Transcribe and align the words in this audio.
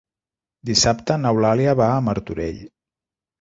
Dissabte 0.69 1.17
n'Eulàlia 1.25 1.75
va 1.81 1.91
a 1.99 2.01
Martorell. 2.09 2.59